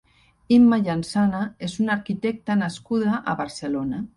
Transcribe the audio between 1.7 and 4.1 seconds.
una arquitecta nascuda a Barcelona.